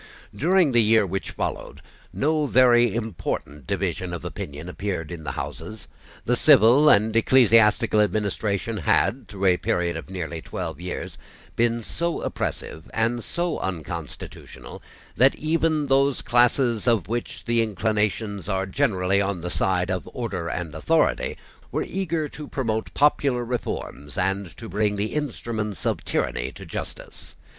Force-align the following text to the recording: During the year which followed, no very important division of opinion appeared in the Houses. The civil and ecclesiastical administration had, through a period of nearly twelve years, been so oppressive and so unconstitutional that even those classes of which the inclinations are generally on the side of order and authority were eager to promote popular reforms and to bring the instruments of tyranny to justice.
During 0.35 0.71
the 0.71 0.81
year 0.81 1.05
which 1.05 1.29
followed, 1.29 1.79
no 2.11 2.47
very 2.47 2.95
important 2.95 3.67
division 3.67 4.15
of 4.15 4.25
opinion 4.25 4.67
appeared 4.67 5.11
in 5.11 5.23
the 5.23 5.33
Houses. 5.33 5.87
The 6.25 6.35
civil 6.35 6.89
and 6.89 7.15
ecclesiastical 7.15 8.01
administration 8.01 8.77
had, 8.77 9.27
through 9.27 9.45
a 9.45 9.57
period 9.57 9.95
of 9.95 10.09
nearly 10.09 10.41
twelve 10.41 10.81
years, 10.81 11.19
been 11.55 11.83
so 11.83 12.21
oppressive 12.23 12.89
and 12.95 13.23
so 13.23 13.59
unconstitutional 13.59 14.81
that 15.17 15.35
even 15.35 15.85
those 15.85 16.23
classes 16.23 16.87
of 16.87 17.07
which 17.07 17.45
the 17.45 17.61
inclinations 17.61 18.49
are 18.49 18.65
generally 18.65 19.21
on 19.21 19.41
the 19.41 19.51
side 19.51 19.91
of 19.91 20.09
order 20.15 20.47
and 20.47 20.73
authority 20.73 21.37
were 21.71 21.85
eager 21.87 22.27
to 22.27 22.47
promote 22.47 22.91
popular 22.95 23.45
reforms 23.45 24.17
and 24.17 24.57
to 24.57 24.67
bring 24.67 24.95
the 24.95 25.13
instruments 25.13 25.85
of 25.85 26.03
tyranny 26.03 26.51
to 26.51 26.65
justice. 26.65 27.35